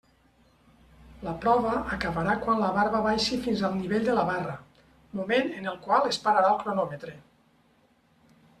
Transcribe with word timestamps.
La 1.27 1.33
prova 1.43 1.73
acabarà 1.97 2.37
quan 2.45 2.57
la 2.63 2.71
barba 2.79 3.03
baixi 3.09 3.37
fins 3.45 3.61
al 3.69 3.77
nivell 3.83 4.09
de 4.09 4.17
la 4.21 4.25
barra, 4.31 4.57
moment 5.21 5.55
en 5.61 5.71
el 5.75 5.79
qual 5.87 6.11
es 6.13 6.21
pararà 6.27 6.51
el 6.57 6.61
cronòmetre. 6.67 7.15